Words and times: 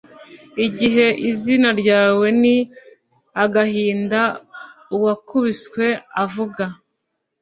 Igihe 0.65 1.05
izina 1.29 1.69
ryawe 1.81 2.27
ni 2.41 2.55
agahinda 3.43 4.21
uwakubiswe 4.95 5.85
avuga 6.23 6.63